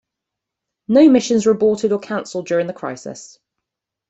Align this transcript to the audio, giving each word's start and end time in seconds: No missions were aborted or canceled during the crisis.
No 0.87 1.07
missions 1.07 1.45
were 1.45 1.51
aborted 1.51 1.91
or 1.91 1.99
canceled 1.99 2.47
during 2.47 2.65
the 2.65 2.73
crisis. 2.73 3.37